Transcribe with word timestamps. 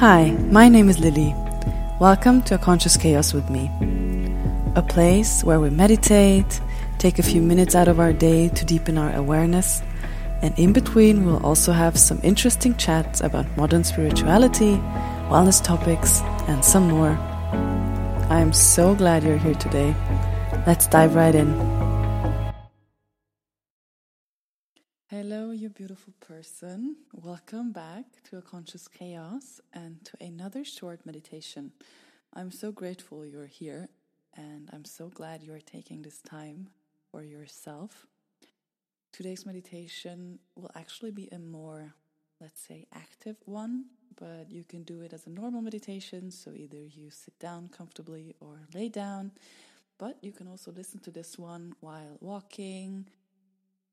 Hi, 0.00 0.30
my 0.50 0.70
name 0.70 0.88
is 0.88 0.98
Lili. 0.98 1.34
Welcome 2.00 2.40
to 2.44 2.54
A 2.54 2.58
Conscious 2.58 2.96
Chaos 2.96 3.34
with 3.34 3.50
me. 3.50 3.70
A 4.74 4.80
place 4.80 5.44
where 5.44 5.60
we 5.60 5.68
meditate, 5.68 6.62
take 6.96 7.18
a 7.18 7.22
few 7.22 7.42
minutes 7.42 7.74
out 7.74 7.86
of 7.86 8.00
our 8.00 8.14
day 8.14 8.48
to 8.48 8.64
deepen 8.64 8.96
our 8.96 9.14
awareness, 9.14 9.82
and 10.40 10.58
in 10.58 10.72
between, 10.72 11.26
we'll 11.26 11.44
also 11.44 11.72
have 11.72 11.98
some 11.98 12.18
interesting 12.22 12.74
chats 12.76 13.20
about 13.20 13.44
modern 13.58 13.84
spirituality, 13.84 14.76
wellness 15.28 15.62
topics, 15.62 16.22
and 16.48 16.64
some 16.64 16.88
more. 16.88 17.18
I 18.30 18.40
am 18.40 18.54
so 18.54 18.94
glad 18.94 19.22
you're 19.22 19.36
here 19.36 19.54
today. 19.54 19.94
Let's 20.66 20.86
dive 20.86 21.14
right 21.14 21.34
in. 21.34 21.79
You 25.60 25.68
beautiful 25.68 26.14
person. 26.20 26.96
Welcome 27.12 27.70
back 27.70 28.06
to 28.30 28.38
A 28.38 28.40
Conscious 28.40 28.88
Chaos 28.88 29.60
and 29.74 30.02
to 30.06 30.12
another 30.18 30.64
short 30.64 31.04
meditation. 31.04 31.72
I'm 32.32 32.50
so 32.50 32.72
grateful 32.72 33.26
you're 33.26 33.44
here 33.44 33.90
and 34.34 34.70
I'm 34.72 34.86
so 34.86 35.10
glad 35.10 35.42
you're 35.42 35.60
taking 35.60 36.00
this 36.00 36.22
time 36.22 36.68
for 37.10 37.22
yourself. 37.22 38.06
Today's 39.12 39.44
meditation 39.44 40.38
will 40.56 40.70
actually 40.74 41.10
be 41.10 41.28
a 41.30 41.38
more, 41.38 41.92
let's 42.40 42.62
say, 42.66 42.86
active 42.94 43.36
one, 43.44 43.84
but 44.18 44.50
you 44.50 44.64
can 44.64 44.82
do 44.82 45.02
it 45.02 45.12
as 45.12 45.26
a 45.26 45.30
normal 45.30 45.60
meditation. 45.60 46.30
So 46.30 46.52
either 46.54 46.78
you 46.78 47.10
sit 47.10 47.38
down 47.38 47.68
comfortably 47.68 48.34
or 48.40 48.60
lay 48.74 48.88
down, 48.88 49.32
but 49.98 50.16
you 50.22 50.32
can 50.32 50.48
also 50.48 50.72
listen 50.72 51.00
to 51.00 51.10
this 51.10 51.38
one 51.38 51.74
while 51.80 52.16
walking. 52.22 53.08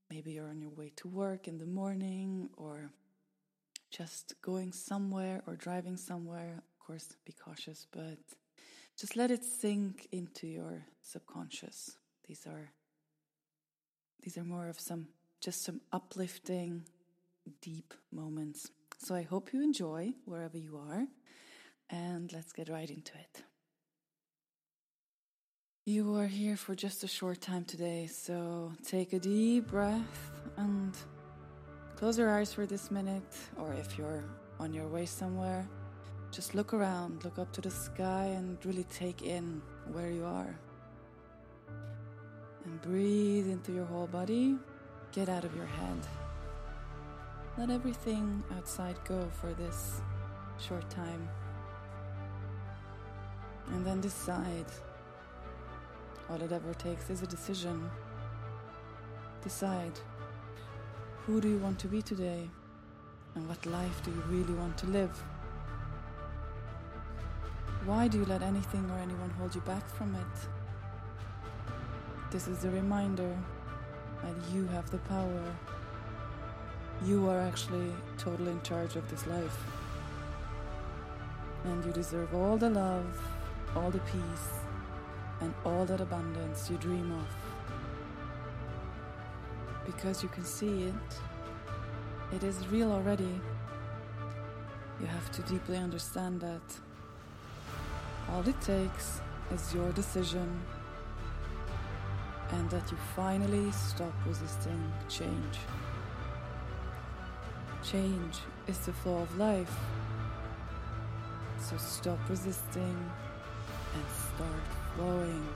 Maybe 0.10 0.32
you're 0.32 0.50
on 0.50 0.62
your 0.62 0.72
way 0.72 0.92
to 0.98 1.08
work 1.08 1.48
in 1.48 1.58
the 1.58 1.66
morning 1.66 2.50
or 2.56 2.92
just 3.92 4.34
going 4.42 4.72
somewhere 4.72 5.42
or 5.46 5.56
driving 5.56 5.98
somewhere. 5.98 6.56
Of 6.58 6.86
course, 6.86 7.16
be 7.26 7.34
cautious, 7.34 7.88
but 7.92 8.18
just 8.98 9.16
let 9.16 9.31
it 9.31 9.44
sink 9.44 10.08
into 10.12 10.48
your 10.48 10.86
subconscious. 11.02 11.98
These 12.28 12.46
are 12.48 12.72
these 14.23 14.38
are 14.38 14.44
more 14.44 14.68
of 14.68 14.80
some 14.80 15.08
just 15.42 15.64
some 15.64 15.81
uplifting 15.92 16.84
deep 17.62 17.94
moments. 18.12 18.72
So 19.00 19.14
I 19.14 19.22
hope 19.22 19.53
you 19.53 19.62
enjoy 19.62 20.14
wherever 20.26 20.58
you 20.58 20.78
are 20.78 21.06
and 21.90 22.31
let's 22.34 22.52
get 22.52 22.70
right 22.70 22.90
into 22.90 23.14
it. 23.14 23.44
You 25.88 26.18
are 26.18 26.28
here 26.28 26.58
for 26.58 26.76
just 26.76 27.06
a 27.06 27.08
short 27.08 27.40
time 27.40 27.64
today, 27.64 28.08
so 28.08 28.74
take 28.86 29.14
a 29.14 29.20
deep 29.20 29.68
breath 29.68 30.32
and 30.58 30.94
close 31.96 32.18
your 32.18 32.30
eyes 32.30 32.52
for 32.52 32.66
this 32.66 32.92
minute, 32.92 33.24
or 33.56 33.72
if 33.72 33.98
you're 33.98 34.26
on 34.60 34.74
your 34.74 34.90
way 34.90 35.06
somewhere, 35.06 35.66
just 36.30 36.56
look 36.56 36.74
around, 36.74 37.24
look 37.24 37.40
up 37.40 37.54
to 37.54 37.62
the 37.62 37.72
sky, 37.72 38.26
and 38.36 38.58
really 38.66 38.84
take 38.94 39.22
in 39.22 39.62
where 39.94 40.12
you 40.12 40.26
are. 40.26 40.54
And 42.66 42.82
breathe 42.82 43.48
into 43.48 43.72
your 43.72 43.86
whole 43.86 44.08
body, 44.08 44.58
get 45.14 45.30
out 45.30 45.46
of 45.46 45.56
your 45.56 45.68
head. 45.68 46.00
Let 47.58 47.70
everything 47.70 48.44
outside 48.58 48.98
go 49.08 49.26
for 49.40 49.54
this 49.54 50.02
short 50.60 50.90
time. 50.90 51.30
And 53.68 53.86
then 53.86 54.02
decide 54.02 54.66
all 56.30 56.42
it 56.42 56.52
ever 56.52 56.73
takes 56.73 57.09
is 57.09 57.22
a 57.22 57.28
decision. 57.28 57.89
Decide 59.42 60.00
who 61.25 61.39
do 61.39 61.47
you 61.47 61.58
want 61.58 61.80
to 61.80 61.88
be 61.88 62.02
today 62.02 62.50
and 63.36 63.47
what 63.47 63.66
life 63.66 64.02
do 64.03 64.11
you 64.11 64.23
really 64.30 64.53
want 64.53 64.78
to 64.80 64.88
live? 64.88 65.11
Why 67.86 68.08
do 68.09 68.17
you 68.17 68.25
let 68.25 68.42
anything 68.42 68.89
or 68.92 69.00
anyone 69.00 69.30
hold 69.31 69.56
you 69.56 69.61
back 69.61 69.88
from 69.88 70.14
it? 70.16 70.50
This 72.31 72.47
is 72.47 72.66
a 72.66 72.72
reminder 72.72 73.34
that 74.23 74.35
you 74.53 74.68
have 74.68 74.90
the 74.91 74.97
power. 74.97 75.44
You 77.06 77.29
are 77.29 77.40
actually 77.40 77.94
totally 78.18 78.52
in 78.52 78.62
charge 78.63 78.97
of 78.97 79.09
this 79.09 79.25
life. 79.28 79.57
And 81.63 81.85
you 81.85 81.91
deserve 81.94 82.34
all 82.35 82.57
the 82.57 82.69
love, 82.69 83.18
all 83.75 83.91
the 83.91 84.00
peace, 84.00 84.66
and 85.42 85.53
all 85.66 85.86
that 85.86 86.02
abundance 86.02 86.70
you 86.70 86.78
dream 86.78 87.12
of. 87.12 87.28
Because 89.86 90.24
you 90.24 90.30
can 90.30 90.44
see 90.44 90.84
it, 90.84 91.20
it 92.36 92.44
is 92.44 92.68
real 92.68 92.92
already. 92.92 93.40
You 95.00 95.06
have 95.06 95.31
to 95.31 95.42
deeply 95.44 95.78
understand 95.78 96.42
that. 96.42 96.62
All 98.30 98.47
it 98.47 98.59
takes 98.62 99.22
is 99.53 99.74
your 99.74 99.92
decision 99.92 100.59
and 102.52 102.70
that 102.70 102.92
you 102.92 102.97
finally 103.16 103.72
stop 103.72 104.14
resisting 104.26 104.94
change. 105.08 105.58
Change 107.84 108.40
is 108.68 108.78
the 108.80 108.92
flow 108.92 109.20
of 109.20 109.38
life. 109.38 109.74
So 111.59 111.78
stop 111.78 112.20
resisting 112.30 113.12
and 113.94 114.06
start 114.36 114.87
flowing. 114.97 115.47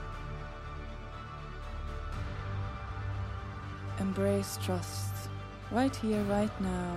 Embrace 3.98 4.58
trust 4.64 5.14
right 5.72 5.94
here, 5.96 6.22
right 6.24 6.60
now. 6.60 6.96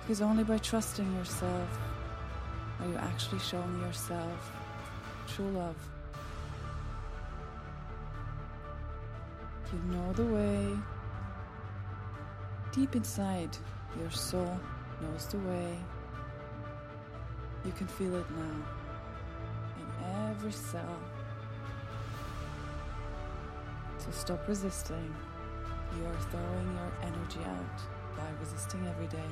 Because 0.00 0.20
only 0.20 0.42
by 0.42 0.58
trusting 0.58 1.10
yourself 1.16 1.78
are 2.80 2.88
you 2.88 2.96
actually 2.96 3.38
showing 3.38 3.80
yourself 3.82 4.52
true 5.28 5.50
love. 5.50 5.76
You 9.72 9.92
know 9.92 10.12
the 10.14 10.24
way. 10.24 10.66
Deep 12.72 12.96
inside, 12.96 13.56
your 14.00 14.10
soul 14.10 14.58
knows 15.02 15.26
the 15.26 15.38
way. 15.38 15.76
You 17.64 17.72
can 17.72 17.86
feel 17.86 18.14
it 18.16 18.30
now 18.30 18.77
every 20.48 20.58
cell. 20.58 20.98
Stop 24.10 24.48
resisting. 24.48 25.14
You 25.96 26.06
are 26.06 26.20
throwing 26.30 26.72
your 26.74 26.92
energy 27.02 27.40
out 27.44 27.80
by 28.16 28.24
resisting 28.40 28.86
every 28.86 29.06
day. 29.08 29.30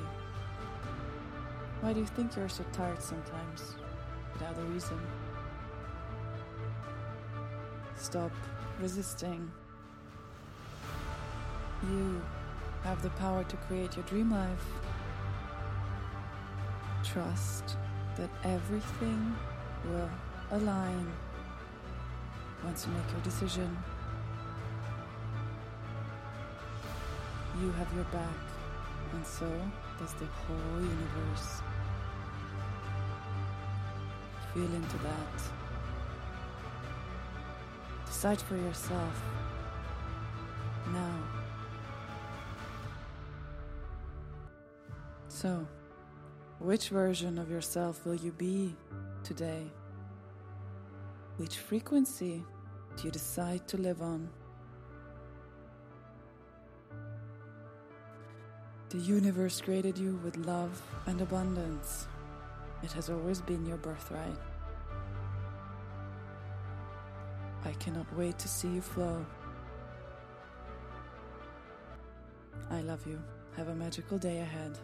Why 1.81 1.93
do 1.93 1.99
you 1.99 2.05
think 2.05 2.35
you're 2.35 2.49
so 2.49 2.63
tired 2.71 3.01
sometimes? 3.01 3.75
Without 4.33 4.57
a 4.59 4.61
reason. 4.65 4.99
Stop 7.95 8.31
resisting. 8.79 9.51
You 11.89 12.21
have 12.83 13.01
the 13.01 13.09
power 13.11 13.43
to 13.43 13.57
create 13.57 13.95
your 13.95 14.05
dream 14.05 14.31
life. 14.31 14.65
Trust 17.03 17.77
that 18.17 18.29
everything 18.43 19.35
will 19.85 20.09
align 20.51 21.11
once 22.63 22.85
you 22.85 22.93
make 22.93 23.11
your 23.11 23.21
decision. 23.21 23.77
You 27.61 27.71
have 27.71 27.91
your 27.95 28.03
back, 28.05 28.37
and 29.13 29.25
so 29.25 29.49
does 29.99 30.13
the 30.13 30.25
whole 30.25 30.81
universe. 30.81 31.61
Feel 34.53 34.75
into 34.75 34.97
that. 34.97 35.41
Decide 38.05 38.41
for 38.41 38.55
yourself. 38.55 39.21
Now. 40.93 41.23
So, 45.27 45.67
which 46.59 46.89
version 46.89 47.37
of 47.37 47.49
yourself 47.49 48.05
will 48.05 48.15
you 48.15 48.31
be 48.31 48.75
today? 49.23 49.67
Which 51.37 51.59
frequency 51.59 52.43
do 52.95 53.03
you 53.03 53.11
decide 53.11 53.67
to 53.67 53.77
live 53.77 54.01
on? 54.01 54.27
The 58.89 58.97
universe 58.97 59.61
created 59.61 59.99
you 59.99 60.19
with 60.23 60.35
love 60.35 60.81
and 61.05 61.21
abundance. 61.21 62.07
It 62.81 62.91
has 62.93 63.11
always 63.11 63.39
been 63.39 63.67
your 63.67 63.77
birthright. 63.77 64.39
I 67.65 67.71
cannot 67.73 68.11
wait 68.17 68.39
to 68.39 68.47
see 68.47 68.69
you 68.69 68.81
flow. 68.81 69.23
I 72.71 72.81
love 72.81 73.05
you. 73.05 73.21
Have 73.55 73.67
a 73.67 73.75
magical 73.75 74.17
day 74.17 74.39
ahead. 74.39 74.79